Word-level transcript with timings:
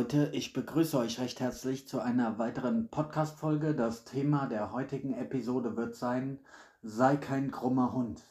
Leute, 0.00 0.30
ich 0.32 0.54
begrüße 0.54 0.96
euch 0.96 1.20
recht 1.20 1.40
herzlich 1.40 1.86
zu 1.86 2.00
einer 2.00 2.38
weiteren 2.38 2.88
Podcast-Folge. 2.88 3.74
Das 3.74 4.04
Thema 4.04 4.46
der 4.46 4.72
heutigen 4.72 5.12
Episode 5.12 5.76
wird 5.76 5.94
sein: 5.94 6.38
Sei 6.82 7.18
kein 7.18 7.50
krummer 7.50 7.92
Hund. 7.92 8.22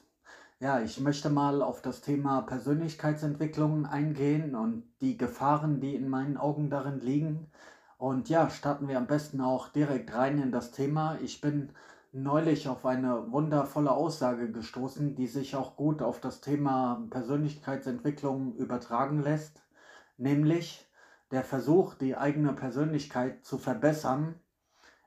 Ja, 0.59 0.81
ich 0.81 0.99
möchte 0.99 1.29
mal 1.29 1.61
auf 1.61 1.83
das 1.83 2.01
Thema 2.01 2.41
Persönlichkeitsentwicklung 2.41 3.85
eingehen 3.85 4.55
und 4.55 4.81
die 4.99 5.15
Gefahren, 5.15 5.79
die 5.79 5.93
in 5.93 6.09
meinen 6.09 6.37
Augen 6.37 6.71
darin 6.71 7.01
liegen. 7.01 7.51
Und 7.99 8.29
ja, 8.29 8.49
starten 8.49 8.87
wir 8.87 8.97
am 8.97 9.05
besten 9.05 9.39
auch 9.39 9.67
direkt 9.67 10.11
rein 10.15 10.41
in 10.41 10.51
das 10.51 10.71
Thema. 10.71 11.19
Ich 11.21 11.39
bin 11.39 11.69
neulich 12.11 12.67
auf 12.67 12.83
eine 12.83 13.31
wundervolle 13.31 13.91
Aussage 13.91 14.51
gestoßen, 14.51 15.13
die 15.13 15.27
sich 15.27 15.55
auch 15.55 15.75
gut 15.75 16.01
auf 16.01 16.19
das 16.19 16.41
Thema 16.41 17.05
Persönlichkeitsentwicklung 17.11 18.55
übertragen 18.55 19.21
lässt, 19.21 19.61
nämlich 20.17 20.88
der 21.31 21.43
Versuch, 21.43 21.93
die 21.93 22.17
eigene 22.17 22.53
Persönlichkeit 22.53 23.45
zu 23.45 23.57
verbessern, 23.57 24.35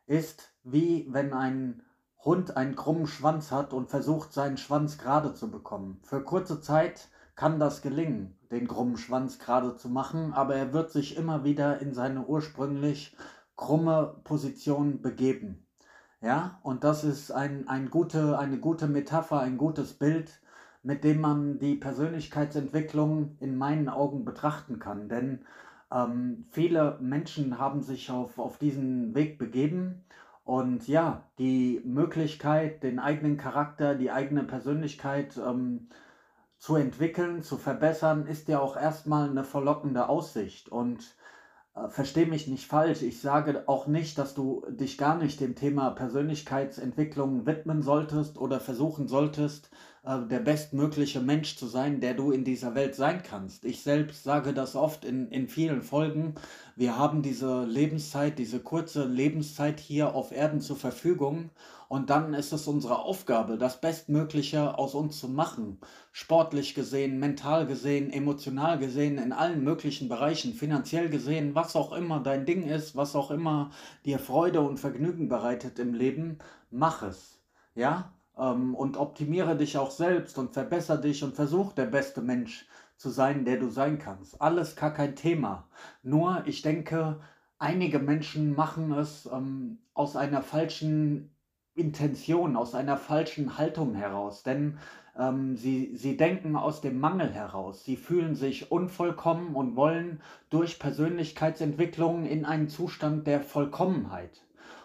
ist 0.06 0.52
wie 0.62 1.06
wenn 1.10 1.32
ein 1.32 1.82
Hund 2.24 2.56
einen 2.56 2.76
krummen 2.76 3.06
Schwanz 3.06 3.50
hat 3.50 3.72
und 3.72 3.90
versucht, 3.90 4.32
seinen 4.32 4.56
Schwanz 4.56 4.98
gerade 4.98 5.34
zu 5.34 5.50
bekommen. 5.50 6.00
Für 6.04 6.22
kurze 6.22 6.60
Zeit 6.60 7.08
kann 7.34 7.58
das 7.58 7.82
gelingen, 7.82 8.38
den 8.50 8.68
krummen 8.68 8.96
Schwanz 8.96 9.38
gerade 9.38 9.76
zu 9.76 9.88
machen, 9.88 10.32
aber 10.32 10.54
er 10.54 10.72
wird 10.72 10.90
sich 10.92 11.16
immer 11.16 11.44
wieder 11.44 11.80
in 11.80 11.94
seine 11.94 12.24
ursprünglich 12.24 13.16
krumme 13.56 14.20
Position 14.24 15.02
begeben. 15.02 15.66
Ja, 16.20 16.60
und 16.62 16.84
das 16.84 17.02
ist 17.02 17.32
ein, 17.32 17.66
ein 17.66 17.90
gute, 17.90 18.38
eine 18.38 18.58
gute 18.58 18.86
Metapher, 18.86 19.40
ein 19.40 19.58
gutes 19.58 19.94
Bild, 19.94 20.40
mit 20.84 21.02
dem 21.02 21.20
man 21.20 21.58
die 21.58 21.74
Persönlichkeitsentwicklung 21.74 23.36
in 23.40 23.56
meinen 23.56 23.88
Augen 23.88 24.24
betrachten 24.24 24.78
kann. 24.78 25.08
Denn 25.08 25.44
ähm, 25.92 26.46
viele 26.50 26.98
Menschen 27.00 27.58
haben 27.58 27.82
sich 27.82 28.10
auf, 28.10 28.38
auf 28.38 28.58
diesen 28.58 29.14
Weg 29.14 29.38
begeben 29.38 30.04
und 30.44 30.88
ja, 30.88 31.22
die 31.38 31.80
Möglichkeit, 31.84 32.82
den 32.82 32.98
eigenen 32.98 33.36
Charakter, 33.36 33.94
die 33.94 34.10
eigene 34.10 34.44
Persönlichkeit 34.44 35.36
ähm, 35.36 35.88
zu 36.58 36.76
entwickeln, 36.76 37.42
zu 37.42 37.56
verbessern, 37.56 38.26
ist 38.26 38.48
ja 38.48 38.60
auch 38.60 38.76
erstmal 38.76 39.28
eine 39.28 39.44
verlockende 39.44 40.08
Aussicht. 40.08 40.68
Und 40.68 41.16
äh, 41.74 41.88
versteh 41.88 42.26
mich 42.26 42.48
nicht 42.48 42.66
falsch, 42.66 43.02
ich 43.02 43.20
sage 43.20 43.64
auch 43.66 43.86
nicht, 43.86 44.18
dass 44.18 44.34
du 44.34 44.64
dich 44.68 44.98
gar 44.98 45.16
nicht 45.16 45.40
dem 45.40 45.54
Thema 45.54 45.90
Persönlichkeitsentwicklung 45.90 47.46
widmen 47.46 47.82
solltest 47.82 48.38
oder 48.38 48.60
versuchen 48.60 49.08
solltest, 49.08 49.70
äh, 50.04 50.26
der 50.26 50.40
bestmögliche 50.40 51.20
Mensch 51.20 51.56
zu 51.56 51.66
sein, 51.66 52.00
der 52.00 52.14
du 52.14 52.32
in 52.32 52.44
dieser 52.44 52.74
Welt 52.74 52.94
sein 52.94 53.22
kannst. 53.22 53.64
Ich 53.64 53.82
selbst 53.82 54.24
sage 54.24 54.52
das 54.52 54.74
oft 54.74 55.04
in, 55.04 55.28
in 55.28 55.48
vielen 55.48 55.82
Folgen. 55.82 56.34
Wir 56.74 56.98
haben 56.98 57.22
diese 57.22 57.64
Lebenszeit, 57.64 58.38
diese 58.38 58.60
kurze 58.60 59.04
Lebenszeit 59.04 59.78
hier 59.78 60.14
auf 60.14 60.32
Erden 60.32 60.60
zur 60.60 60.76
Verfügung 60.76 61.50
und 61.92 62.08
dann 62.08 62.32
ist 62.32 62.52
es 62.54 62.66
unsere 62.66 63.00
Aufgabe, 63.00 63.58
das 63.58 63.80
Bestmögliche 63.80 64.78
aus 64.78 64.94
uns 64.94 65.20
zu 65.20 65.28
machen. 65.28 65.78
Sportlich 66.10 66.74
gesehen, 66.74 67.18
mental 67.18 67.66
gesehen, 67.66 68.10
emotional 68.10 68.78
gesehen, 68.78 69.18
in 69.18 69.32
allen 69.32 69.62
möglichen 69.62 70.08
Bereichen, 70.08 70.54
finanziell 70.54 71.10
gesehen, 71.10 71.54
was 71.54 71.76
auch 71.76 71.92
immer 71.92 72.20
dein 72.20 72.46
Ding 72.46 72.62
ist, 72.66 72.96
was 72.96 73.14
auch 73.14 73.30
immer 73.30 73.70
dir 74.06 74.18
Freude 74.18 74.62
und 74.62 74.80
Vergnügen 74.80 75.28
bereitet 75.28 75.78
im 75.78 75.92
Leben, 75.92 76.38
mach 76.70 77.02
es. 77.02 77.38
Ja? 77.74 78.14
Ähm, 78.38 78.74
und 78.74 78.96
optimiere 78.96 79.56
dich 79.56 79.78
auch 79.78 79.90
selbst 79.90 80.38
und 80.38 80.52
verbessere 80.52 81.00
dich 81.00 81.22
und 81.22 81.34
versuch 81.34 81.72
der 81.72 81.86
beste 81.86 82.22
Mensch 82.22 82.66
zu 82.96 83.10
sein, 83.10 83.44
der 83.44 83.58
du 83.58 83.68
sein 83.68 83.98
kannst. 83.98 84.40
Alles 84.40 84.76
gar 84.76 84.92
kein 84.92 85.16
Thema. 85.16 85.68
Nur, 86.02 86.42
ich 86.46 86.62
denke, 86.62 87.20
einige 87.58 87.98
Menschen 87.98 88.54
machen 88.54 88.92
es 88.92 89.26
ähm, 89.26 89.78
aus 89.94 90.16
einer 90.16 90.42
falschen 90.42 91.34
Intention, 91.74 92.56
aus 92.56 92.74
einer 92.74 92.96
falschen 92.96 93.58
Haltung 93.58 93.94
heraus. 93.94 94.42
Denn 94.42 94.78
ähm, 95.18 95.56
sie, 95.56 95.96
sie 95.96 96.16
denken 96.16 96.56
aus 96.56 96.80
dem 96.80 96.98
Mangel 97.00 97.32
heraus. 97.32 97.84
Sie 97.84 97.96
fühlen 97.96 98.34
sich 98.34 98.70
unvollkommen 98.70 99.54
und 99.54 99.76
wollen 99.76 100.20
durch 100.50 100.78
Persönlichkeitsentwicklung 100.78 102.24
in 102.24 102.44
einen 102.44 102.68
Zustand 102.68 103.26
der 103.26 103.40
Vollkommenheit. 103.40 104.42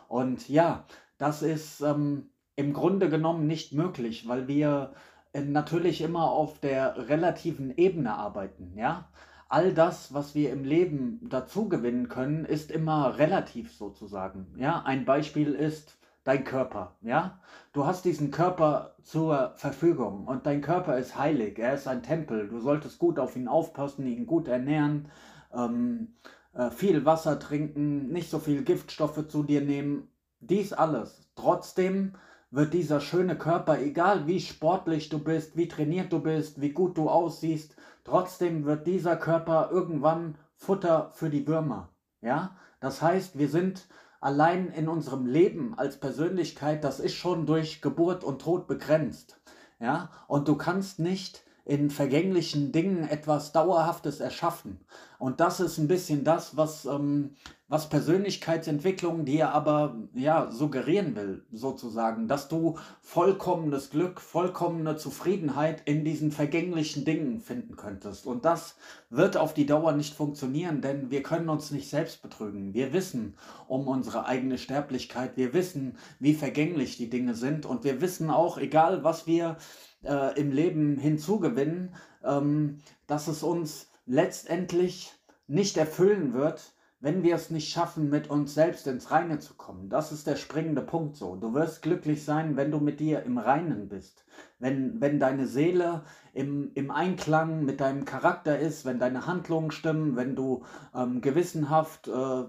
Und 0.07 0.47
ja, 0.49 0.85
das 1.17 1.41
ist 1.41 1.81
ähm, 1.81 2.29
im 2.57 2.73
Grunde 2.73 3.09
genommen 3.09 3.47
nicht 3.47 3.71
möglich, 3.71 4.27
weil 4.27 4.49
wir 4.49 4.91
äh, 5.31 5.41
natürlich 5.41 6.01
immer 6.01 6.31
auf 6.31 6.59
der 6.59 7.07
relativen 7.07 7.77
Ebene 7.77 8.13
arbeiten, 8.13 8.73
ja. 8.75 9.07
All 9.49 9.73
das, 9.73 10.13
was 10.13 10.35
wir 10.35 10.51
im 10.51 10.65
Leben 10.65 11.21
dazu 11.29 11.69
gewinnen 11.69 12.09
können, 12.09 12.43
ist 12.43 12.69
immer 12.69 13.17
relativ 13.17 13.71
sozusagen. 13.71 14.47
Ja, 14.57 14.83
ein 14.83 15.05
Beispiel 15.05 15.53
ist 15.53 15.97
dein 16.25 16.43
Körper. 16.43 16.97
Ja, 17.01 17.39
du 17.71 17.85
hast 17.85 18.03
diesen 18.03 18.29
Körper 18.31 18.95
zur 19.03 19.53
Verfügung 19.55 20.27
und 20.27 20.45
dein 20.45 20.59
Körper 20.59 20.97
ist 20.97 21.17
heilig. 21.17 21.57
Er 21.59 21.75
ist 21.75 21.87
ein 21.87 22.03
Tempel. 22.03 22.49
Du 22.49 22.59
solltest 22.59 22.99
gut 22.99 23.19
auf 23.19 23.37
ihn 23.37 23.47
aufpassen, 23.47 24.05
ihn 24.05 24.25
gut 24.25 24.49
ernähren, 24.49 25.09
ähm, 25.53 26.15
äh, 26.53 26.69
viel 26.69 27.05
Wasser 27.05 27.39
trinken, 27.39 28.09
nicht 28.09 28.29
so 28.29 28.39
viel 28.39 28.63
Giftstoffe 28.65 29.29
zu 29.29 29.43
dir 29.43 29.61
nehmen. 29.61 30.09
Dies 30.41 30.73
alles. 30.73 31.29
Trotzdem 31.35 32.15
wird 32.49 32.73
dieser 32.73 33.01
schöne 33.01 33.37
Körper, 33.37 33.79
egal 33.79 34.27
wie 34.27 34.39
sportlich 34.39 35.09
du 35.09 35.19
bist, 35.19 35.57
wie 35.57 35.67
trainiert 35.67 36.13
du 36.13 36.19
bist, 36.19 36.61
wie 36.61 36.71
gut 36.71 36.97
du 36.97 37.09
aussiehst, 37.09 37.75
trotzdem 38.03 38.65
wird 38.65 38.87
dieser 38.87 39.17
Körper 39.17 39.69
irgendwann 39.71 40.35
Futter 40.55 41.11
für 41.13 41.29
die 41.29 41.45
Würmer. 41.45 41.89
Ja? 42.21 42.55
Das 42.79 43.01
heißt, 43.01 43.37
wir 43.37 43.49
sind 43.49 43.87
allein 44.21 44.69
in 44.69 44.87
unserem 44.87 45.25
Leben 45.25 45.77
als 45.77 45.99
Persönlichkeit, 45.99 46.83
das 46.83 46.99
ist 46.99 47.15
schon 47.15 47.45
durch 47.45 47.81
Geburt 47.81 48.23
und 48.23 48.41
Tod 48.41 48.67
begrenzt. 48.67 49.39
Ja? 49.79 50.09
Und 50.27 50.47
du 50.47 50.55
kannst 50.55 50.99
nicht 50.99 51.43
in 51.65 51.89
vergänglichen 51.89 52.71
Dingen 52.71 53.07
etwas 53.09 53.51
Dauerhaftes 53.51 54.21
erschaffen. 54.21 54.79
Und 55.19 55.41
das 55.41 55.59
ist 55.59 55.77
ein 55.77 55.89
bisschen 55.89 56.23
das, 56.23 56.55
was, 56.55 56.85
ähm, 56.85 57.35
was 57.69 57.89
Persönlichkeitsentwicklung 57.89 59.25
dir 59.25 59.49
aber 59.49 59.97
ja, 60.13 60.49
suggerieren 60.51 61.15
will, 61.17 61.45
sozusagen, 61.51 62.29
dass 62.29 62.47
du 62.47 62.77
vollkommenes 63.01 63.89
Glück, 63.89 64.21
vollkommene 64.21 64.95
Zufriedenheit 64.95 65.81
in 65.83 66.05
diesen 66.05 66.31
vergänglichen 66.31 67.03
Dingen 67.03 67.41
finden 67.41 67.75
könntest. 67.75 68.25
Und 68.25 68.45
das 68.45 68.77
wird 69.09 69.35
auf 69.35 69.53
die 69.53 69.65
Dauer 69.65 69.91
nicht 69.91 70.13
funktionieren, 70.13 70.81
denn 70.81 71.11
wir 71.11 71.23
können 71.23 71.49
uns 71.49 71.71
nicht 71.71 71.89
selbst 71.89 72.21
betrügen. 72.21 72.73
Wir 72.73 72.93
wissen 72.93 73.35
um 73.67 73.87
unsere 73.89 74.25
eigene 74.25 74.57
Sterblichkeit, 74.57 75.35
wir 75.35 75.53
wissen, 75.53 75.97
wie 76.19 76.35
vergänglich 76.35 76.95
die 76.95 77.09
Dinge 77.09 77.35
sind 77.35 77.65
und 77.65 77.83
wir 77.83 77.99
wissen 77.99 78.29
auch, 78.29 78.57
egal 78.57 79.03
was 79.03 79.27
wir 79.27 79.57
äh, 80.03 80.39
im 80.39 80.51
Leben 80.51 80.97
hinzugewinnen, 80.97 81.95
ähm, 82.23 82.77
dass 83.07 83.27
es 83.27 83.43
uns 83.43 83.89
letztendlich 84.05 85.11
nicht 85.47 85.75
erfüllen 85.75 86.33
wird, 86.33 86.73
wenn 86.99 87.21
wir 87.21 87.35
es 87.35 87.51
nicht 87.51 87.69
schaffen, 87.69 88.09
mit 88.09 88.29
uns 88.29 88.55
selbst 88.55 88.87
ins 88.87 89.11
Reine 89.11 89.39
zu 89.39 89.53
kommen. 89.53 89.89
Das 89.89 90.11
ist 90.11 90.25
der 90.25 90.35
springende 90.35 90.81
Punkt 90.81 91.15
so. 91.15 91.35
Du 91.35 91.53
wirst 91.53 91.83
glücklich 91.83 92.25
sein, 92.25 92.57
wenn 92.57 92.71
du 92.71 92.79
mit 92.79 92.99
dir 92.99 93.23
im 93.23 93.37
Reinen 93.37 93.87
bist. 93.87 94.25
Wenn, 94.59 94.99
wenn 94.99 95.19
deine 95.19 95.45
Seele 95.45 96.03
im, 96.33 96.71
im 96.73 96.89
Einklang 96.89 97.65
mit 97.65 97.81
deinem 97.81 98.05
Charakter 98.05 98.57
ist, 98.57 98.85
wenn 98.85 98.99
deine 98.99 99.27
Handlungen 99.27 99.71
stimmen, 99.71 100.15
wenn 100.15 100.35
du 100.35 100.63
ähm, 100.95 101.21
gewissenhaft 101.21 102.07
äh, 102.07 102.45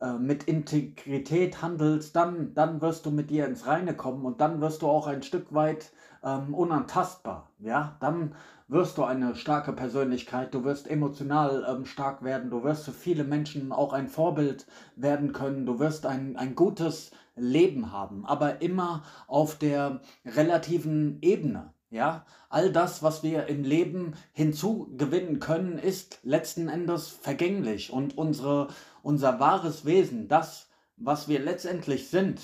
äh, 0.00 0.18
mit 0.18 0.44
Integrität 0.44 1.62
handelst, 1.62 2.14
dann, 2.16 2.52
dann 2.52 2.82
wirst 2.82 3.06
du 3.06 3.10
mit 3.10 3.30
dir 3.30 3.46
ins 3.46 3.66
Reine 3.66 3.96
kommen 3.96 4.26
und 4.26 4.42
dann 4.42 4.60
wirst 4.60 4.82
du 4.82 4.88
auch 4.88 5.06
ein 5.06 5.22
Stück 5.22 5.54
weit 5.54 5.90
ähm, 6.26 6.52
unantastbar. 6.54 7.48
Ja, 7.60 7.96
dann 8.00 8.34
wirst 8.68 8.98
du 8.98 9.04
eine 9.04 9.36
starke 9.36 9.72
Persönlichkeit, 9.72 10.52
du 10.52 10.64
wirst 10.64 10.90
emotional 10.90 11.64
ähm, 11.68 11.86
stark 11.86 12.24
werden, 12.24 12.50
du 12.50 12.64
wirst 12.64 12.84
für 12.84 12.92
viele 12.92 13.22
Menschen 13.22 13.70
auch 13.70 13.92
ein 13.92 14.08
Vorbild 14.08 14.66
werden 14.96 15.32
können, 15.32 15.64
du 15.64 15.78
wirst 15.78 16.04
ein, 16.04 16.36
ein 16.36 16.56
gutes 16.56 17.12
Leben 17.36 17.92
haben, 17.92 18.26
aber 18.26 18.60
immer 18.60 19.04
auf 19.28 19.56
der 19.56 20.00
relativen 20.24 21.18
Ebene. 21.22 21.72
Ja, 21.88 22.26
all 22.48 22.72
das, 22.72 23.04
was 23.04 23.22
wir 23.22 23.46
im 23.46 23.62
Leben 23.62 24.14
hinzugewinnen 24.32 25.38
können, 25.38 25.78
ist 25.78 26.18
letzten 26.24 26.68
Endes 26.68 27.08
vergänglich 27.08 27.92
und 27.92 28.18
unsere, 28.18 28.68
unser 29.02 29.38
wahres 29.38 29.84
Wesen, 29.84 30.26
das, 30.26 30.68
was 30.96 31.28
wir 31.28 31.38
letztendlich 31.38 32.08
sind, 32.08 32.40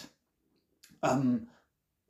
ähm, 1.02 1.48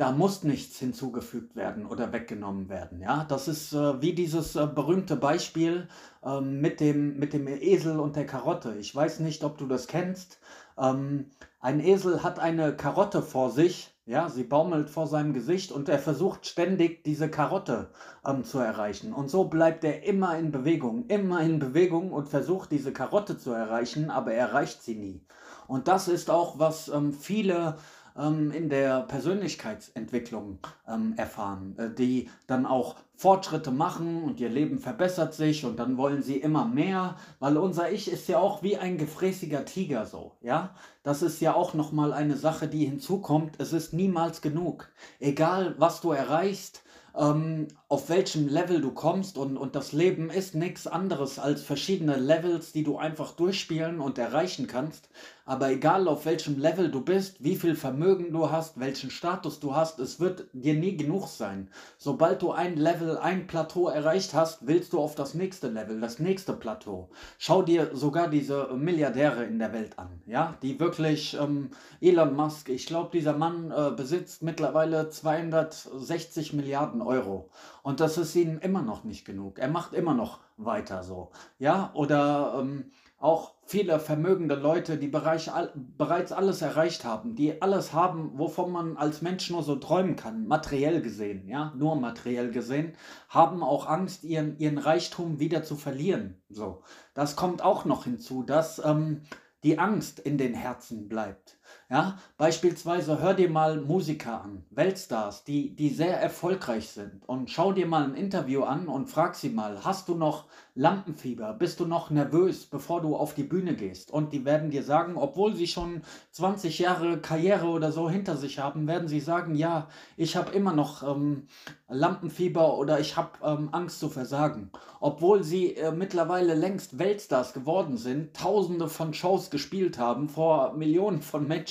da 0.03 0.11
muss 0.11 0.43
nichts 0.43 0.81
hinzugefügt 0.81 1.55
werden 1.55 1.87
oder 1.87 2.13
weggenommen 2.13 2.69
werden. 2.69 3.01
Ja, 3.01 3.23
das 3.23 3.47
ist 3.47 3.73
äh, 3.73 4.03
wie 4.03 4.15
dieses 4.15 4.57
äh, 4.57 4.67
berühmte 4.67 5.15
Beispiel 5.15 5.87
äh, 6.25 6.41
mit, 6.41 6.81
dem, 6.81 7.21
mit 7.21 7.33
dem 7.33 7.47
Esel 7.47 8.01
und 8.01 8.17
der 8.17 8.27
Karotte. 8.27 8.75
Ich 8.81 8.93
weiß 8.93 9.21
nicht, 9.21 9.45
ob 9.45 9.59
du 9.59 9.67
das 9.69 9.87
kennst. 9.87 10.41
Ähm, 10.77 11.27
ein 11.61 11.79
Esel 11.79 12.25
hat 12.25 12.41
eine 12.41 12.75
Karotte 12.75 13.23
vor 13.23 13.51
sich 13.51 13.93
Ja, 14.05 14.29
sie 14.29 14.43
baumelt 14.43 14.91
vor 14.91 15.07
seinem 15.07 15.33
Gesicht 15.33 15.71
und 15.71 15.89
er 15.89 16.01
versucht 16.01 16.45
ständig 16.47 17.05
diese 17.05 17.31
Karotte 17.31 17.91
ähm, 18.27 18.43
zu 18.43 18.59
erreichen. 18.59 19.13
Und 19.13 19.31
so 19.31 19.45
bleibt 19.45 19.85
er 19.85 20.03
immer 20.03 20.37
in 20.37 20.51
Bewegung, 20.51 21.07
immer 21.07 21.41
in 21.41 21.61
Bewegung 21.61 22.11
und 22.11 22.29
versucht 22.29 22.73
diese 22.73 22.93
Karotte 22.93 23.39
zu 23.39 23.53
erreichen, 23.53 24.11
aber 24.11 24.33
er 24.33 24.49
erreicht 24.49 24.83
sie 24.83 24.97
nie. 24.97 25.25
Und 25.69 25.87
das 25.87 26.09
ist 26.09 26.31
auch, 26.31 26.59
was 26.59 26.89
ähm, 26.89 27.13
viele 27.13 27.77
ähm, 28.19 28.51
in 28.51 28.69
der 28.69 29.01
Persönlichkeitsentwicklung 29.03 30.59
ähm, 30.89 31.15
erfahren, 31.17 31.75
äh, 31.79 31.91
die 31.91 32.31
dann 32.47 32.67
auch 32.67 32.97
Fortschritte 33.15 33.71
machen 33.71 34.25
und 34.25 34.41
ihr 34.41 34.49
Leben 34.49 34.79
verbessert 34.79 35.35
sich 35.35 35.65
und 35.65 35.79
dann 35.79 35.97
wollen 35.97 36.23
sie 36.23 36.37
immer 36.37 36.65
mehr, 36.65 37.17
weil 37.39 37.57
unser 37.57 37.91
Ich 37.93 38.11
ist 38.11 38.29
ja 38.29 38.39
auch 38.39 38.63
wie 38.63 38.77
ein 38.77 38.99
gefräßiger 38.99 39.65
Tiger 39.65 40.07
so, 40.07 40.33
ja? 40.41 40.75
Das 41.05 41.23
ist 41.23 41.41
ja 41.41 41.55
auch 41.55 41.75
nochmal 41.75 42.13
eine 42.13 42.37
Sache, 42.37 42.69
die 42.69 42.85
hinzukommt. 42.85 43.57
Es 43.59 43.73
ist 43.73 43.93
niemals 43.93 44.41
genug. 44.41 44.89
Egal, 45.19 45.75
was 45.79 46.01
du 46.01 46.13
erreichst, 46.13 46.83
ähm, 47.17 47.69
auf 47.89 48.09
welchem 48.09 48.49
Level 48.49 48.81
du 48.81 48.93
kommst 48.93 49.37
und, 49.37 49.57
und 49.57 49.75
das 49.75 49.93
Leben 49.93 50.31
ist 50.31 50.55
nichts 50.55 50.87
anderes 50.87 51.39
als 51.39 51.63
verschiedene 51.63 52.17
Levels, 52.17 52.73
die 52.73 52.85
du 52.85 52.97
einfach 52.97 53.33
durchspielen 53.33 54.01
und 54.01 54.19
erreichen 54.19 54.67
kannst. 54.67 55.11
Aber 55.45 55.71
egal 55.71 56.07
auf 56.09 56.25
welchem 56.25 56.59
Level 56.59 56.91
du 56.91 57.01
bist, 57.01 57.43
wie 57.43 57.57
viel 57.57 57.75
Vermögen 57.75 58.33
du 58.33 58.51
hast, 58.51 58.79
welchen 58.79 59.11
Status 59.11 59.59
du 59.59 59.75
hast, 59.75 59.99
es 59.99 60.21
wird 60.21 60.47
dir 60.53 60.75
nie 60.75 60.97
genug 60.97 61.27
sein. 61.27 61.69
Sobald 61.99 62.43
du 62.43 62.53
ein 62.53 62.77
Level, 62.77 63.19
ein 63.19 63.47
Plateau 63.47 63.89
erreicht 63.89 64.35
hast, 64.35 64.67
willst 64.67 64.93
du 64.93 65.01
auf 65.01 65.15
das 65.15 65.35
nächste 65.35 65.69
Level, 65.69 66.01
das 66.01 66.19
nächste 66.19 66.53
Plateau. 66.53 67.11
Schau 67.39 67.63
dir 67.63 67.91
sogar 67.95 68.29
diese 68.29 68.69
Milliardäre 68.75 69.45
in 69.45 69.59
der 69.59 69.73
Welt 69.73 69.99
an, 69.99 70.23
ja, 70.27 70.55
die 70.63 70.79
wirklich 70.79 71.37
ähm, 71.41 71.71
Elon 72.01 72.35
Musk, 72.37 72.69
ich 72.69 72.87
glaube, 72.87 73.11
dieser 73.13 73.37
Mann 73.37 73.71
äh, 73.71 73.91
besitzt 73.91 74.43
mittlerweile 74.43 75.09
260 75.11 76.53
Milliarden 76.53 77.03
Euro. 77.03 77.51
Und 77.83 78.01
das 78.01 78.17
ist 78.17 78.35
ihm 78.37 78.59
immer 78.59 78.83
noch 78.83 79.03
nicht 79.03 79.25
genug. 79.25 79.59
Er 79.59 79.69
macht 79.69 79.93
immer 79.93 80.15
noch 80.15 80.39
weiter 80.57 81.03
so. 81.03 81.31
Ja, 81.59 81.91
oder 81.95 82.59
ähm, 82.61 82.93
auch 83.23 83.55
viele 83.65 84.01
vermögende 84.01 84.57
Leute, 84.57 84.99
die 84.99 85.07
bereits 85.07 86.33
alles 86.33 86.61
erreicht 86.61 87.05
haben, 87.05 87.37
die 87.37 87.63
alles 87.63 87.93
haben, 87.93 88.37
wovon 88.37 88.73
man 88.73 88.97
als 88.97 89.23
Mensch 89.23 89.49
nur 89.49 89.63
so 89.63 89.77
träumen 89.77 90.17
kann, 90.17 90.49
materiell 90.49 91.01
gesehen, 91.01 91.47
ja, 91.47 91.73
nur 91.77 91.95
materiell 91.95 92.51
gesehen, 92.51 92.95
haben 93.29 93.63
auch 93.63 93.87
Angst, 93.87 94.25
ihren, 94.25 94.59
ihren 94.59 94.79
Reichtum 94.79 95.39
wieder 95.39 95.63
zu 95.63 95.77
verlieren. 95.77 96.43
So, 96.49 96.83
das 97.15 97.37
kommt 97.37 97.63
auch 97.63 97.85
noch 97.85 98.05
hinzu, 98.05 98.43
dass 98.43 98.85
ähm, 98.85 99.23
die 99.63 99.79
Angst 99.79 100.19
in 100.19 100.37
den 100.37 100.55
Herzen 100.55 101.09
bleibt. 101.09 101.59
Ja, 101.91 102.19
beispielsweise 102.39 103.21
hör 103.21 103.35
dir 103.35 103.51
mal 103.51 103.81
Musiker 103.81 104.43
an, 104.43 104.65
Weltstars, 104.71 105.45
die, 105.45 105.77
die 105.77 105.91
sehr 105.91 106.19
erfolgreich 106.19 106.89
sind 106.89 107.23
und 107.27 107.51
schau 107.51 107.73
dir 107.73 107.87
mal 107.87 108.05
ein 108.05 108.15
Interview 108.15 108.63
an 108.63 108.89
und 108.89 109.11
frag 109.11 109.35
sie 109.35 109.51
mal, 109.51 109.85
hast 109.85 110.09
du 110.09 110.15
noch 110.15 110.47
Lampenfieber? 110.75 111.53
Bist 111.53 111.81
du 111.81 111.85
noch 111.85 112.09
nervös, 112.09 112.65
bevor 112.65 113.03
du 113.03 113.15
auf 113.15 113.35
die 113.35 113.43
Bühne 113.43 113.75
gehst? 113.75 114.11
Und 114.11 114.33
die 114.33 114.47
werden 114.47 114.71
dir 114.71 114.83
sagen, 114.83 115.17
obwohl 115.17 115.55
sie 115.55 115.67
schon 115.67 116.01
20 116.31 116.79
Jahre 116.79 117.19
Karriere 117.19 117.67
oder 117.67 117.93
so 117.93 118.09
hinter 118.09 118.39
sich 118.39 118.59
haben, 118.59 118.87
werden 118.87 119.07
sie 119.07 119.21
sagen, 119.21 119.55
ja, 119.55 119.89
ich 120.17 120.35
habe 120.35 120.53
immer 120.53 120.73
noch 120.73 121.03
ähm, 121.03 121.47
Lampenfieber 121.89 122.79
oder 122.79 123.01
ich 123.01 123.19
habe 123.19 123.33
ähm, 123.45 123.69
Angst 123.73 124.01
zu 124.01 124.09
versagen. 124.09 124.71
Obwohl 124.99 125.43
sie 125.43 125.77
äh, 125.77 125.93
mittlerweile 125.93 126.55
längst 126.55 126.99
Weltstars 126.99 127.53
geworden 127.53 127.99
sind, 127.99 128.35
tausende 128.35 128.89
von 128.89 129.13
Shows 129.13 129.51
gespielt 129.51 129.99
haben 129.99 130.31
vor 130.31 130.73
Millionen 130.73 131.21
von 131.21 131.47
Menschen, 131.47 131.62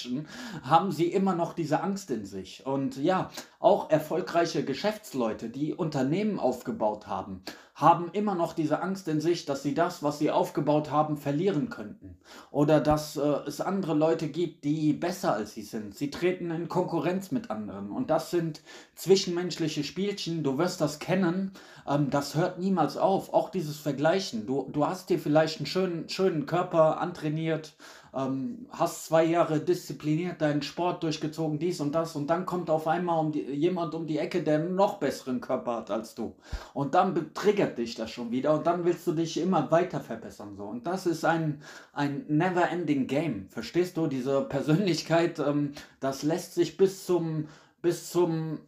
haben 0.63 0.91
sie 0.91 1.07
immer 1.07 1.35
noch 1.35 1.53
diese 1.53 1.81
Angst 1.81 2.11
in 2.11 2.25
sich. 2.25 2.65
Und 2.65 2.97
ja, 2.97 3.29
auch 3.59 3.89
erfolgreiche 3.89 4.63
Geschäftsleute, 4.63 5.49
die 5.49 5.73
Unternehmen 5.73 6.39
aufgebaut 6.39 7.07
haben, 7.07 7.43
haben 7.75 8.09
immer 8.13 8.35
noch 8.35 8.53
diese 8.53 8.81
Angst 8.81 9.07
in 9.07 9.21
sich, 9.21 9.45
dass 9.45 9.63
sie 9.63 9.73
das, 9.73 10.03
was 10.03 10.19
sie 10.19 10.31
aufgebaut 10.31 10.91
haben, 10.91 11.17
verlieren 11.17 11.69
könnten. 11.69 12.17
Oder 12.51 12.79
dass 12.79 13.17
äh, 13.17 13.21
es 13.47 13.61
andere 13.61 13.93
Leute 13.93 14.27
gibt, 14.27 14.63
die 14.63 14.93
besser 14.93 15.33
als 15.33 15.53
sie 15.53 15.63
sind. 15.63 15.95
Sie 15.95 16.11
treten 16.11 16.51
in 16.51 16.67
Konkurrenz 16.67 17.31
mit 17.31 17.49
anderen. 17.49 17.91
Und 17.91 18.09
das 18.09 18.31
sind 18.31 18.61
zwischenmenschliche 18.95 19.83
Spielchen. 19.83 20.43
Du 20.43 20.57
wirst 20.57 20.81
das 20.81 20.99
kennen. 20.99 21.53
Ähm, 21.87 22.09
das 22.09 22.35
hört 22.35 22.59
niemals 22.59 22.97
auf. 22.97 23.33
Auch 23.33 23.49
dieses 23.49 23.77
Vergleichen. 23.77 24.45
Du, 24.45 24.69
du 24.71 24.85
hast 24.85 25.09
dir 25.09 25.19
vielleicht 25.19 25.57
einen 25.57 25.65
schönen, 25.65 26.09
schönen 26.09 26.45
Körper 26.45 26.99
antrainiert 26.99 27.73
ähm, 28.13 28.67
hast 28.71 29.05
zwei 29.05 29.23
Jahre 29.23 29.59
diszipliniert 29.59 30.41
deinen 30.41 30.61
Sport 30.61 31.03
durchgezogen, 31.03 31.59
dies 31.59 31.79
und 31.79 31.93
das, 31.93 32.15
und 32.15 32.29
dann 32.29 32.45
kommt 32.45 32.69
auf 32.69 32.87
einmal 32.87 33.19
um 33.19 33.31
die, 33.31 33.41
jemand 33.41 33.93
um 33.93 34.05
die 34.05 34.17
Ecke, 34.17 34.43
der 34.43 34.59
einen 34.59 34.75
noch 34.75 34.97
besseren 34.97 35.39
Körper 35.39 35.77
hat 35.77 35.91
als 35.91 36.15
du. 36.15 36.35
Und 36.73 36.93
dann 36.93 37.33
triggert 37.33 37.60
dich 37.67 37.95
das 37.95 38.11
schon 38.11 38.31
wieder 38.31 38.53
und 38.53 38.67
dann 38.67 38.85
willst 38.85 39.05
du 39.07 39.13
dich 39.13 39.37
immer 39.37 39.71
weiter 39.71 39.99
verbessern. 39.99 40.55
So. 40.55 40.65
Und 40.65 40.87
das 40.87 41.05
ist 41.05 41.25
ein, 41.25 41.61
ein 41.93 42.25
never-ending 42.27 43.07
Game. 43.07 43.47
Verstehst 43.49 43.97
du? 43.97 44.07
Diese 44.07 44.41
Persönlichkeit, 44.41 45.39
ähm, 45.39 45.73
das 45.99 46.23
lässt 46.23 46.53
sich 46.53 46.77
bis 46.77 47.05
zum, 47.05 47.47
bis 47.81 48.11
zum 48.11 48.59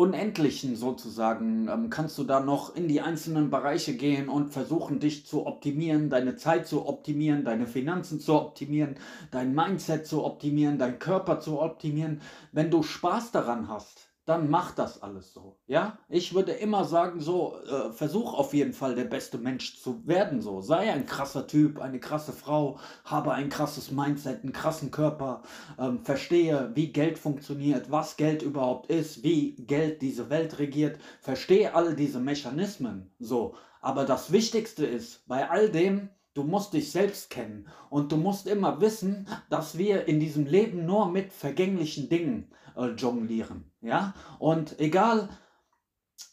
Unendlichen 0.00 0.76
sozusagen 0.76 1.68
ähm, 1.68 1.90
kannst 1.90 2.16
du 2.16 2.24
da 2.24 2.40
noch 2.40 2.74
in 2.74 2.88
die 2.88 3.02
einzelnen 3.02 3.50
Bereiche 3.50 3.94
gehen 3.94 4.30
und 4.30 4.50
versuchen, 4.50 4.98
dich 4.98 5.26
zu 5.26 5.46
optimieren, 5.46 6.08
deine 6.08 6.36
Zeit 6.36 6.66
zu 6.66 6.86
optimieren, 6.86 7.44
deine 7.44 7.66
Finanzen 7.66 8.18
zu 8.18 8.34
optimieren, 8.34 8.96
dein 9.30 9.54
Mindset 9.54 10.06
zu 10.06 10.24
optimieren, 10.24 10.78
dein 10.78 10.98
Körper 10.98 11.40
zu 11.40 11.60
optimieren. 11.60 12.22
Wenn 12.50 12.70
du 12.70 12.82
Spaß 12.82 13.32
daran 13.32 13.68
hast, 13.68 14.09
dann 14.26 14.50
mach 14.50 14.72
das 14.72 15.02
alles 15.02 15.32
so. 15.32 15.58
Ja, 15.66 15.98
ich 16.08 16.34
würde 16.34 16.52
immer 16.52 16.84
sagen, 16.84 17.20
so, 17.20 17.56
äh, 17.62 17.90
versuch 17.92 18.34
auf 18.34 18.54
jeden 18.54 18.72
Fall 18.72 18.94
der 18.94 19.04
beste 19.04 19.38
Mensch 19.38 19.80
zu 19.80 20.06
werden, 20.06 20.40
so. 20.40 20.60
Sei 20.60 20.92
ein 20.92 21.06
krasser 21.06 21.46
Typ, 21.46 21.80
eine 21.80 21.98
krasse 21.98 22.32
Frau, 22.32 22.78
habe 23.04 23.32
ein 23.32 23.48
krasses 23.48 23.90
Mindset, 23.90 24.42
einen 24.42 24.52
krassen 24.52 24.90
Körper, 24.90 25.42
ähm, 25.78 26.04
verstehe, 26.04 26.70
wie 26.74 26.92
Geld 26.92 27.18
funktioniert, 27.18 27.90
was 27.90 28.16
Geld 28.16 28.42
überhaupt 28.42 28.90
ist, 28.90 29.22
wie 29.22 29.56
Geld 29.56 30.02
diese 30.02 30.30
Welt 30.30 30.58
regiert, 30.58 31.00
verstehe 31.20 31.74
all 31.74 31.96
diese 31.96 32.20
Mechanismen, 32.20 33.10
so. 33.18 33.54
Aber 33.80 34.04
das 34.04 34.30
Wichtigste 34.30 34.84
ist, 34.84 35.26
bei 35.26 35.48
all 35.48 35.70
dem, 35.70 36.10
Du 36.32 36.44
musst 36.44 36.74
dich 36.74 36.92
selbst 36.92 37.30
kennen 37.30 37.68
und 37.88 38.12
du 38.12 38.16
musst 38.16 38.46
immer 38.46 38.80
wissen, 38.80 39.26
dass 39.48 39.76
wir 39.76 40.06
in 40.06 40.20
diesem 40.20 40.46
Leben 40.46 40.86
nur 40.86 41.10
mit 41.10 41.32
vergänglichen 41.32 42.08
Dingen 42.08 42.52
äh, 42.76 42.90
jonglieren. 42.90 43.72
Ja? 43.80 44.14
Und 44.38 44.78
egal, 44.78 45.28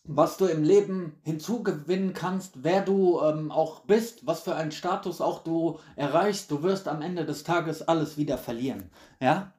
was 0.04 0.38
du 0.38 0.46
im 0.46 0.64
Leben 0.64 1.20
hinzugewinnen 1.24 2.14
kannst, 2.14 2.64
wer 2.64 2.82
du 2.82 3.20
ähm, 3.22 3.52
auch 3.52 3.82
bist, 3.82 4.28
was 4.28 4.42
für 4.42 4.56
einen 4.56 4.72
Status 4.72 5.20
auch 5.20 5.44
du 5.44 5.80
erreichst, 5.96 6.52
du 6.52 6.62
wirst 6.62 6.88
am 6.88 7.02
Ende 7.02 7.26
des 7.26 7.44
Tages 7.44 7.82
alles 7.82 8.18
wieder 8.18 8.38
verlieren. 8.38 8.92
Ja? 9.20 9.54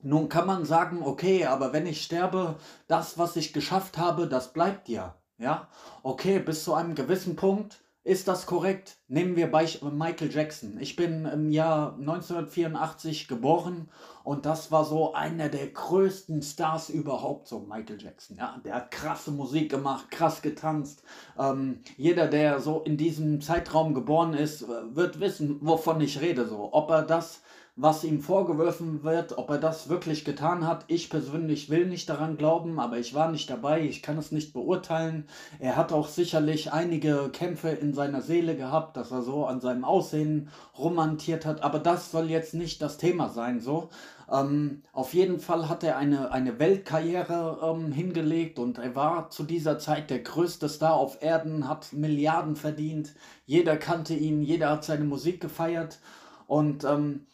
Nun 0.00 0.28
kann 0.28 0.46
man 0.46 0.66
sagen, 0.66 1.02
okay, 1.02 1.46
aber 1.46 1.72
wenn 1.72 1.86
ich 1.86 2.02
sterbe, 2.02 2.56
das, 2.86 3.18
was 3.18 3.36
ich 3.36 3.54
geschafft 3.54 3.96
habe, 3.96 4.28
das 4.28 4.52
bleibt 4.52 4.88
ja. 4.90 5.16
Ja? 5.38 5.68
Okay, 6.02 6.40
bis 6.40 6.64
zu 6.64 6.74
einem 6.74 6.94
gewissen 6.94 7.36
Punkt 7.36 7.82
ist 8.04 8.28
das 8.28 8.46
korrekt? 8.46 8.97
Nehmen 9.10 9.36
wir 9.36 9.50
bei 9.50 9.66
Michael 9.90 10.30
Jackson. 10.30 10.76
Ich 10.80 10.94
bin 10.94 11.24
im 11.24 11.50
Jahr 11.50 11.94
1984 11.94 13.26
geboren 13.26 13.88
und 14.22 14.44
das 14.44 14.70
war 14.70 14.84
so 14.84 15.14
einer 15.14 15.48
der 15.48 15.68
größten 15.68 16.42
Stars 16.42 16.90
überhaupt, 16.90 17.48
so 17.48 17.60
Michael 17.60 18.02
Jackson. 18.02 18.36
Ja, 18.36 18.60
der 18.62 18.74
hat 18.74 18.90
krasse 18.90 19.30
Musik 19.30 19.70
gemacht, 19.70 20.10
krass 20.10 20.42
getanzt. 20.42 21.02
Ähm, 21.38 21.80
jeder, 21.96 22.26
der 22.26 22.60
so 22.60 22.82
in 22.82 22.98
diesem 22.98 23.40
Zeitraum 23.40 23.94
geboren 23.94 24.34
ist, 24.34 24.68
wird 24.68 25.20
wissen, 25.20 25.56
wovon 25.62 26.02
ich 26.02 26.20
rede. 26.20 26.46
So, 26.46 26.68
ob 26.74 26.90
er 26.90 27.00
das 27.00 27.40
was 27.80 28.02
ihm 28.02 28.20
vorgeworfen 28.20 29.04
wird, 29.04 29.38
ob 29.38 29.50
er 29.50 29.58
das 29.58 29.88
wirklich 29.88 30.24
getan 30.24 30.66
hat. 30.66 30.84
Ich 30.88 31.10
persönlich 31.10 31.70
will 31.70 31.86
nicht 31.86 32.08
daran 32.08 32.36
glauben, 32.36 32.80
aber 32.80 32.98
ich 32.98 33.14
war 33.14 33.30
nicht 33.30 33.48
dabei, 33.48 33.82
ich 33.82 34.02
kann 34.02 34.18
es 34.18 34.32
nicht 34.32 34.52
beurteilen. 34.52 35.28
Er 35.60 35.76
hat 35.76 35.92
auch 35.92 36.08
sicherlich 36.08 36.72
einige 36.72 37.30
Kämpfe 37.32 37.68
in 37.68 37.94
seiner 37.94 38.20
Seele 38.20 38.56
gehabt, 38.56 38.96
dass 38.98 39.10
er 39.10 39.22
so 39.22 39.46
an 39.46 39.60
seinem 39.60 39.84
Aussehen 39.84 40.50
romantiert 40.76 41.46
hat, 41.46 41.62
aber 41.62 41.78
das 41.78 42.10
soll 42.10 42.28
jetzt 42.30 42.54
nicht 42.54 42.82
das 42.82 42.98
Thema 42.98 43.28
sein, 43.30 43.60
so. 43.60 43.88
Ähm, 44.30 44.82
auf 44.92 45.14
jeden 45.14 45.40
Fall 45.40 45.68
hat 45.68 45.82
er 45.82 45.96
eine, 45.96 46.32
eine 46.32 46.58
Weltkarriere 46.58 47.60
ähm, 47.62 47.92
hingelegt 47.92 48.58
und 48.58 48.78
er 48.78 48.94
war 48.94 49.30
zu 49.30 49.44
dieser 49.44 49.78
Zeit 49.78 50.10
der 50.10 50.18
größte 50.18 50.68
Star 50.68 50.94
auf 50.94 51.22
Erden, 51.22 51.68
hat 51.68 51.92
Milliarden 51.92 52.56
verdient, 52.56 53.14
jeder 53.46 53.76
kannte 53.78 54.14
ihn, 54.14 54.42
jeder 54.42 54.70
hat 54.70 54.84
seine 54.84 55.04
Musik 55.04 55.40
gefeiert. 55.40 56.00
Und 56.46 56.84
ähm, 56.84 57.26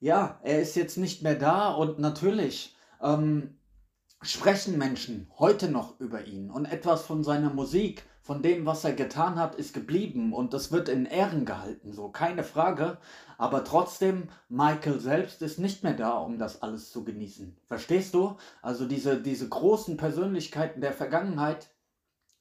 ja, 0.00 0.40
er 0.42 0.60
ist 0.60 0.74
jetzt 0.76 0.96
nicht 0.96 1.22
mehr 1.22 1.36
da 1.36 1.70
und 1.72 1.98
natürlich 1.98 2.74
ähm, 3.02 3.58
sprechen 4.22 4.78
Menschen 4.78 5.30
heute 5.38 5.70
noch 5.70 6.00
über 6.00 6.26
ihn. 6.26 6.50
Und 6.50 6.64
etwas 6.66 7.02
von 7.02 7.22
seiner 7.22 7.52
Musik 7.52 8.04
von 8.22 8.42
dem, 8.42 8.66
was 8.66 8.84
er 8.84 8.92
getan 8.92 9.36
hat, 9.36 9.54
ist 9.54 9.72
geblieben 9.72 10.32
und 10.32 10.52
das 10.52 10.72
wird 10.72 10.88
in 10.88 11.06
Ehren 11.06 11.44
gehalten, 11.44 11.92
so 11.92 12.08
keine 12.10 12.44
Frage. 12.44 12.98
Aber 13.38 13.64
trotzdem, 13.64 14.28
Michael 14.48 15.00
selbst 15.00 15.42
ist 15.42 15.58
nicht 15.58 15.82
mehr 15.82 15.94
da, 15.94 16.18
um 16.18 16.38
das 16.38 16.62
alles 16.62 16.90
zu 16.90 17.04
genießen. 17.04 17.56
Verstehst 17.66 18.14
du? 18.14 18.36
Also 18.60 18.86
diese, 18.86 19.20
diese 19.20 19.48
großen 19.48 19.96
Persönlichkeiten 19.96 20.80
der 20.80 20.92
Vergangenheit, 20.92 21.70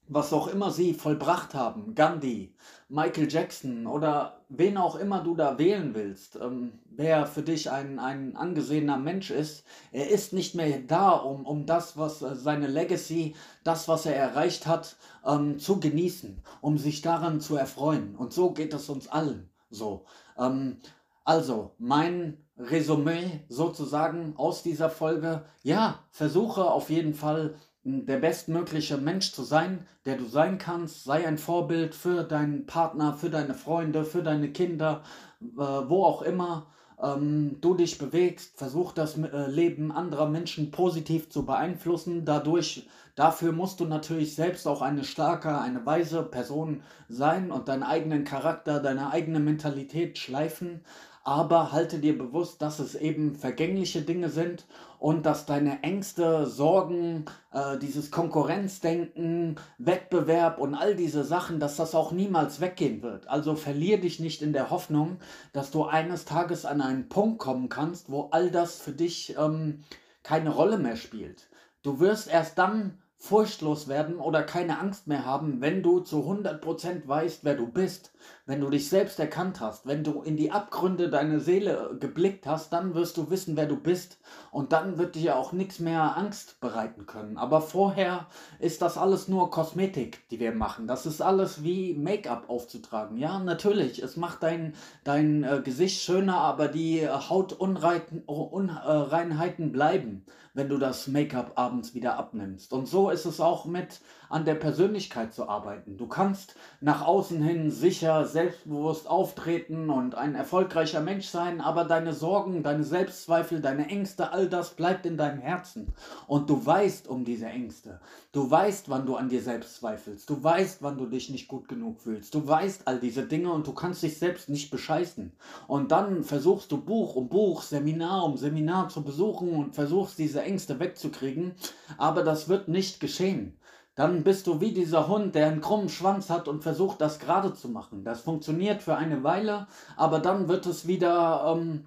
was 0.09 0.33
auch 0.33 0.47
immer 0.47 0.71
sie 0.71 0.93
vollbracht 0.93 1.53
haben, 1.53 1.95
Gandhi, 1.95 2.53
Michael 2.89 3.31
Jackson 3.31 3.85
oder 3.85 4.41
wen 4.49 4.77
auch 4.77 4.95
immer 4.95 5.21
du 5.21 5.35
da 5.35 5.57
wählen 5.59 5.93
willst, 5.93 6.35
ähm, 6.35 6.79
wer 6.89 7.27
für 7.27 7.43
dich 7.43 7.69
ein, 7.69 7.99
ein 7.99 8.35
angesehener 8.35 8.97
Mensch 8.97 9.29
ist, 9.29 9.63
er 9.91 10.09
ist 10.09 10.33
nicht 10.33 10.55
mehr 10.55 10.79
da, 10.79 11.11
um, 11.11 11.45
um 11.45 11.67
das, 11.67 11.95
was 11.95 12.23
äh, 12.23 12.35
seine 12.35 12.67
Legacy, 12.67 13.35
das, 13.63 13.87
was 13.87 14.07
er 14.07 14.15
erreicht 14.15 14.65
hat, 14.65 14.97
ähm, 15.25 15.59
zu 15.59 15.79
genießen, 15.79 16.41
um 16.61 16.79
sich 16.79 17.01
daran 17.01 17.39
zu 17.39 17.55
erfreuen. 17.55 18.15
Und 18.15 18.33
so 18.33 18.51
geht 18.51 18.73
es 18.73 18.89
uns 18.89 19.07
allen 19.07 19.49
so. 19.69 20.05
Ähm, 20.37 20.77
also, 21.23 21.75
mein 21.77 22.37
Resümee 22.57 23.41
sozusagen 23.49 24.33
aus 24.35 24.63
dieser 24.63 24.89
Folge, 24.89 25.45
ja, 25.61 25.99
versuche 26.09 26.65
auf 26.65 26.89
jeden 26.89 27.13
Fall 27.13 27.55
der 28.05 28.17
bestmögliche 28.17 28.97
Mensch 28.97 29.31
zu 29.31 29.43
sein, 29.43 29.85
der 30.05 30.17
du 30.17 30.25
sein 30.25 30.57
kannst. 30.57 31.03
Sei 31.03 31.27
ein 31.27 31.37
Vorbild 31.37 31.95
für 31.95 32.23
deinen 32.23 32.65
Partner, 32.65 33.13
für 33.13 33.29
deine 33.29 33.53
Freunde, 33.53 34.05
für 34.05 34.23
deine 34.23 34.51
Kinder, 34.51 35.03
äh, 35.41 35.47
wo 35.57 36.03
auch 36.03 36.21
immer 36.21 36.67
ähm, 37.01 37.57
du 37.61 37.75
dich 37.75 37.97
bewegst. 37.97 38.57
Versuch 38.57 38.91
das 38.91 39.17
äh, 39.17 39.47
Leben 39.47 39.91
anderer 39.91 40.29
Menschen 40.29 40.71
positiv 40.71 41.29
zu 41.29 41.45
beeinflussen. 41.45 42.25
Dadurch, 42.25 42.87
dafür 43.15 43.51
musst 43.51 43.79
du 43.79 43.85
natürlich 43.85 44.35
selbst 44.35 44.67
auch 44.67 44.81
eine 44.81 45.03
starke, 45.03 45.59
eine 45.59 45.85
weise 45.85 46.23
Person 46.23 46.83
sein 47.07 47.51
und 47.51 47.67
deinen 47.67 47.83
eigenen 47.83 48.23
Charakter, 48.23 48.79
deine 48.79 49.11
eigene 49.11 49.39
Mentalität 49.39 50.17
schleifen 50.17 50.81
aber 51.29 51.71
halte 51.71 51.99
dir 51.99 52.17
bewusst, 52.17 52.59
dass 52.63 52.79
es 52.79 52.95
eben 52.95 53.35
vergängliche 53.35 54.01
Dinge 54.01 54.29
sind 54.29 54.65
und 54.97 55.27
dass 55.27 55.45
deine 55.45 55.83
Ängste, 55.83 56.47
Sorgen, 56.47 57.25
äh, 57.51 57.77
dieses 57.77 58.09
Konkurrenzdenken, 58.09 59.57
Wettbewerb 59.77 60.57
und 60.57 60.73
all 60.73 60.95
diese 60.95 61.23
Sachen, 61.23 61.59
dass 61.59 61.75
das 61.75 61.93
auch 61.93 62.11
niemals 62.11 62.61
weggehen 62.61 63.03
wird. 63.03 63.27
Also 63.27 63.53
verlier 63.53 64.01
dich 64.01 64.19
nicht 64.19 64.41
in 64.41 64.53
der 64.53 64.71
Hoffnung, 64.71 65.19
dass 65.53 65.69
du 65.69 65.83
eines 65.83 66.25
Tages 66.25 66.65
an 66.65 66.81
einen 66.81 67.09
Punkt 67.09 67.37
kommen 67.37 67.69
kannst, 67.69 68.09
wo 68.09 68.29
all 68.31 68.49
das 68.49 68.77
für 68.77 68.93
dich 68.93 69.35
ähm, 69.37 69.83
keine 70.23 70.49
Rolle 70.49 70.79
mehr 70.79 70.95
spielt. 70.95 71.47
Du 71.83 71.99
wirst 71.99 72.27
erst 72.27 72.57
dann 72.57 72.97
furchtlos 73.21 73.89
werden 73.89 74.17
oder 74.17 74.43
keine 74.43 74.79
Angst 74.79 75.07
mehr 75.07 75.25
haben, 75.25 75.59
wenn 75.59 75.83
du 75.83 75.99
zu 75.99 76.21
100% 76.21 77.05
weißt, 77.05 77.43
wer 77.43 77.55
du 77.55 77.67
bist, 77.67 78.13
wenn 78.45 78.61
du 78.61 78.69
dich 78.69 78.87
selbst 78.87 79.19
erkannt 79.19 79.59
hast, 79.59 79.85
wenn 79.85 80.05
du 80.05 80.21
in 80.21 80.37
die 80.37 80.51
Abgründe 80.51 81.09
deiner 81.09 81.41
Seele 81.41 81.97
geblickt 81.99 82.47
hast, 82.47 82.71
dann 82.71 82.95
wirst 82.95 83.17
du 83.17 83.29
wissen, 83.29 83.57
wer 83.57 83.65
du 83.65 83.75
bist 83.75 84.19
und 84.51 84.71
dann 84.71 84.97
wird 84.97 85.15
dir 85.15 85.35
auch 85.35 85.51
nichts 85.51 85.79
mehr 85.79 86.15
Angst 86.15 86.61
bereiten 86.61 87.07
können. 87.07 87.37
Aber 87.37 87.59
vorher 87.59 88.27
ist 88.57 88.81
das 88.81 88.97
alles 88.97 89.27
nur 89.27 89.51
Kosmetik, 89.51 90.25
die 90.29 90.39
wir 90.39 90.53
machen. 90.53 90.87
Das 90.87 91.05
ist 91.05 91.21
alles 91.21 91.61
wie 91.61 91.95
Make-up 91.95 92.49
aufzutragen. 92.49 93.17
Ja, 93.17 93.37
natürlich, 93.39 94.01
es 94.01 94.15
macht 94.15 94.43
dein, 94.43 94.75
dein 95.03 95.43
äh, 95.43 95.59
Gesicht 95.61 96.01
schöner, 96.01 96.37
aber 96.37 96.69
die 96.69 97.01
äh, 97.01 97.09
Hautunreinheiten 97.09 99.73
bleiben 99.73 100.23
wenn 100.59 100.67
du 100.67 100.77
das 100.77 101.07
Make-up 101.07 101.53
abends 101.55 101.93
wieder 101.93 102.17
abnimmst. 102.17 102.73
Und 102.73 102.85
so 102.85 103.09
ist 103.09 103.23
es 103.23 103.39
auch 103.39 103.63
mit 103.63 104.01
an 104.27 104.43
der 104.43 104.55
Persönlichkeit 104.55 105.33
zu 105.33 105.47
arbeiten. 105.47 105.95
Du 105.95 106.05
kannst 106.05 106.55
nach 106.81 107.01
außen 107.01 107.41
hin 107.41 107.71
sicher, 107.71 108.25
selbstbewusst 108.25 109.09
auftreten 109.09 109.89
und 109.89 110.15
ein 110.15 110.35
erfolgreicher 110.35 110.99
Mensch 110.99 111.27
sein, 111.27 111.61
aber 111.61 111.85
deine 111.85 112.13
Sorgen, 112.13 112.61
deine 112.61 112.83
Selbstzweifel, 112.83 113.61
deine 113.61 113.87
Ängste, 113.87 114.33
all 114.33 114.47
das 114.47 114.75
bleibt 114.75 115.05
in 115.05 115.15
deinem 115.15 115.39
Herzen. 115.39 115.93
Und 116.27 116.49
du 116.49 116.63
weißt 116.63 117.07
um 117.07 117.23
diese 117.23 117.47
Ängste. 117.47 118.01
Du 118.31 118.51
weißt, 118.51 118.89
wann 118.89 119.07
du 119.07 119.15
an 119.15 119.29
dir 119.29 119.41
selbst 119.41 119.77
zweifelst. 119.77 120.29
Du 120.29 120.43
weißt, 120.43 120.83
wann 120.83 120.97
du 120.97 121.07
dich 121.07 121.29
nicht 121.29 121.47
gut 121.47 121.67
genug 121.67 122.01
fühlst. 122.01 122.35
Du 122.35 122.47
weißt 122.47 122.87
all 122.87 122.99
diese 122.99 123.23
Dinge 123.23 123.51
und 123.51 123.65
du 123.65 123.73
kannst 123.73 124.03
dich 124.03 124.19
selbst 124.19 124.49
nicht 124.49 124.69
bescheißen. 124.69 125.31
Und 125.67 125.91
dann 125.91 126.23
versuchst 126.23 126.71
du 126.71 126.77
Buch 126.77 127.15
um 127.15 127.29
Buch, 127.29 127.63
Seminar 127.63 128.25
um 128.25 128.37
Seminar 128.37 128.89
zu 128.89 129.03
besuchen 129.03 129.49
und 129.55 129.73
versuchst 129.73 130.19
diese 130.19 130.41
Ängste 130.49 130.79
wegzukriegen, 130.79 131.55
aber 131.97 132.23
das 132.23 132.49
wird 132.49 132.67
nicht 132.67 132.99
geschehen 132.99 133.59
dann 133.99 134.23
bist 134.23 134.47
du 134.47 134.61
wie 134.61 134.71
dieser 134.71 135.09
Hund, 135.09 135.35
der 135.35 135.47
einen 135.47 135.59
krummen 135.59 135.89
Schwanz 135.89 136.29
hat 136.29 136.47
und 136.47 136.63
versucht, 136.63 137.01
das 137.01 137.19
gerade 137.19 137.53
zu 137.53 137.67
machen. 137.67 138.05
Das 138.05 138.21
funktioniert 138.21 138.81
für 138.81 138.95
eine 138.95 139.25
Weile, 139.25 139.67
aber 139.97 140.19
dann 140.19 140.47
wird 140.47 140.65
es 140.67 140.87
wieder, 140.87 141.53
ähm, 141.53 141.83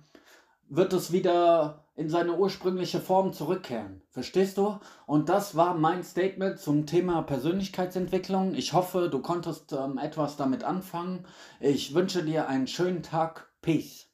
wird 0.69 0.93
es 0.93 1.11
wieder 1.13 1.87
in 1.95 2.11
seine 2.11 2.37
ursprüngliche 2.37 3.01
Form 3.01 3.33
zurückkehren. 3.33 4.03
Verstehst 4.11 4.59
du? 4.59 4.79
Und 5.07 5.31
das 5.31 5.57
war 5.57 5.73
mein 5.73 6.03
Statement 6.03 6.59
zum 6.59 6.85
Thema 6.85 7.23
Persönlichkeitsentwicklung. 7.23 8.55
Ich 8.57 8.75
hoffe, 8.75 9.09
du 9.09 9.21
konntest 9.21 9.73
ähm, 9.73 9.97
etwas 9.97 10.37
damit 10.37 10.65
anfangen. 10.65 11.25
Ich 11.61 11.95
wünsche 11.95 12.23
dir 12.23 12.47
einen 12.47 12.67
schönen 12.67 13.03
Tag. 13.03 13.49
Peace. 13.63 14.12